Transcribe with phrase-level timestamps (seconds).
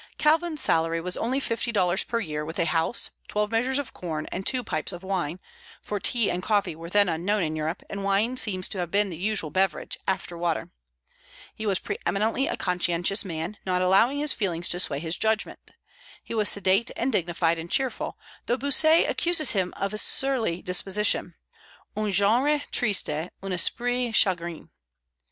[0.17, 4.25] Calvin's salary was only fifty dollars a year, with a house, twelve measures of corn,
[4.31, 5.39] and two pipes of wine;
[5.83, 9.11] for tea and coffee were then unknown in Europe, and wine seems to have been
[9.11, 10.71] the usual beverage, after water.
[11.53, 15.69] He was pre eminently a conscientious man, not allowing his feelings to sway his judgment.
[16.23, 21.35] He was sedate and dignified and cheerful; though Bossuet accuses him of a surly disposition,
[21.95, 24.71] un genre triste, un esprit chagrin.